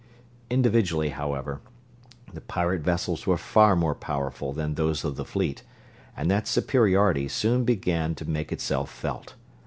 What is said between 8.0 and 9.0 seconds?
to make itself